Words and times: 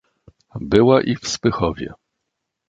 "Była 0.61 1.01
i 1.01 1.15
w 1.15 1.27
Spychowie." 1.27 1.93